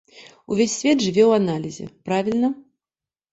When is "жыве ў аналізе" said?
1.07-1.85